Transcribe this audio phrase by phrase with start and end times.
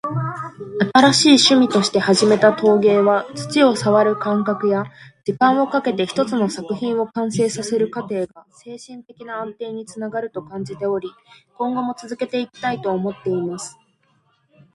[0.93, 4.85] 「新しい趣味として始めた陶芸は、土を触る感覚や、
[5.25, 11.07] 時間をかけて一つの作品を完成させる過程が精神的な安定につながると感じており、
[11.55, 13.77] 今後も続けていきたいと思っています。」